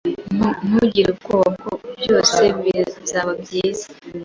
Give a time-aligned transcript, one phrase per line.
[0.67, 1.65] Ntugire ubwoba.
[2.01, 3.87] Byose bizaba byiza.